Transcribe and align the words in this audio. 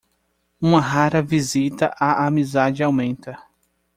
Uma 0.59 0.81
rara 0.81 1.21
visita 1.21 1.93
à 1.99 2.25
amizade 2.25 2.81
aumenta. 2.81 3.37